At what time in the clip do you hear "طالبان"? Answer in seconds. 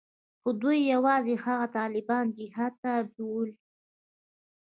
1.77-2.25